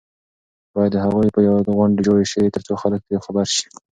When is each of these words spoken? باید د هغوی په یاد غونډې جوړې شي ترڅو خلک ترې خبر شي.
باید 0.73 0.91
د 0.93 0.97
هغوی 1.05 1.27
په 1.35 1.39
یاد 1.49 1.65
غونډې 1.77 2.01
جوړې 2.07 2.25
شي 2.31 2.53
ترڅو 2.55 2.73
خلک 2.81 2.99
ترې 3.07 3.17
خبر 3.25 3.45
شي. 3.55 3.67